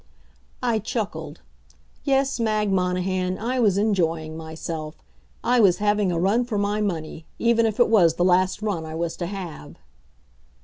[0.63, 1.41] I chuckled.
[2.05, 4.95] Yes, Mag Monahan, I was enjoying myself.
[5.43, 8.83] I was having a run for my money, even if it was the last run
[8.83, 9.75] I was to have.